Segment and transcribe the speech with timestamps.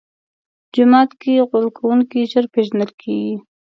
[0.73, 3.33] جومات کې غول کوونکی ژر پېژندل کېږي.